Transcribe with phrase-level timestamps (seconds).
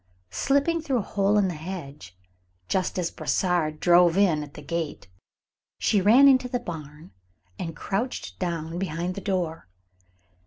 [0.31, 2.17] Slipping through a hole in the hedge,
[2.67, 5.07] just as Brossard drove in at the gate,
[5.77, 7.11] she ran into the barn
[7.59, 9.67] and crouched down behind the door.